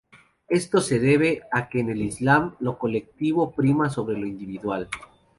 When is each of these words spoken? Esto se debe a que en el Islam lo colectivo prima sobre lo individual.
Esto 0.49 0.81
se 0.81 0.97
debe 0.99 1.43
a 1.51 1.69
que 1.69 1.79
en 1.79 1.91
el 1.91 2.01
Islam 2.01 2.55
lo 2.59 2.79
colectivo 2.79 3.51
prima 3.51 3.87
sobre 3.91 4.17
lo 4.17 4.25
individual. 4.25 4.89